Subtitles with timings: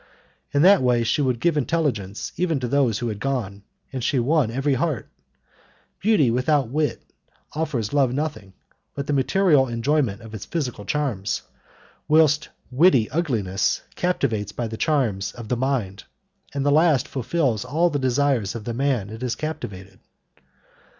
[0.51, 3.61] In that way she would give intelligence even to those who had none,
[3.93, 5.07] and she won every heart.
[5.99, 7.03] Beauty without wit
[7.53, 8.53] offers love nothing
[8.95, 11.43] but the material enjoyment of its physical charms,
[12.07, 16.05] whilst witty ugliness captivates by the charms of the mind,
[16.51, 19.99] and at last fulfils all the desires of the man it has captivated.